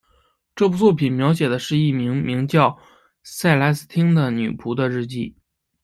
[0.55, 2.79] 这部作品描写的是一名名叫
[3.21, 5.35] 塞莱丝汀的女仆的日记。